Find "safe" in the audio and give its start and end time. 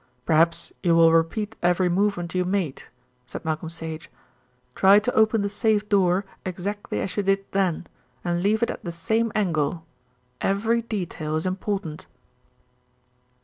5.49-5.87